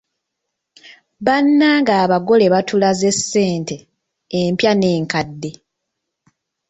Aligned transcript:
Bannange 1.25 1.93
abagole 2.03 2.45
batulaze 2.53 3.09
ssente, 3.17 3.75
empya 4.41 4.71
n'enkadde. 4.75 5.51